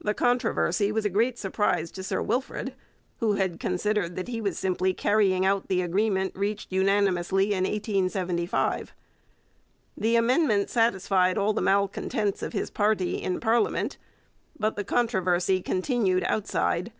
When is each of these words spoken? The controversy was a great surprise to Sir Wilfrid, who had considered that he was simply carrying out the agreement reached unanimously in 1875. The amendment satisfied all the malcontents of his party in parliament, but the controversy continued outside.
The 0.00 0.14
controversy 0.14 0.90
was 0.90 1.04
a 1.04 1.08
great 1.08 1.38
surprise 1.38 1.92
to 1.92 2.02
Sir 2.02 2.20
Wilfrid, 2.20 2.74
who 3.20 3.34
had 3.34 3.60
considered 3.60 4.16
that 4.16 4.26
he 4.26 4.40
was 4.40 4.58
simply 4.58 4.92
carrying 4.92 5.46
out 5.46 5.68
the 5.68 5.80
agreement 5.80 6.34
reached 6.34 6.72
unanimously 6.72 7.52
in 7.52 7.62
1875. 7.62 8.92
The 9.96 10.16
amendment 10.16 10.70
satisfied 10.70 11.38
all 11.38 11.52
the 11.52 11.60
malcontents 11.62 12.42
of 12.42 12.52
his 12.52 12.68
party 12.68 13.22
in 13.22 13.38
parliament, 13.38 13.96
but 14.58 14.74
the 14.74 14.82
controversy 14.82 15.62
continued 15.62 16.24
outside. 16.24 16.90